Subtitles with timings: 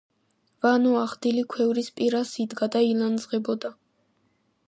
[0.65, 3.75] ვანო ახლდილი ქვევრის პირას იდგა და ილანძღებოდა.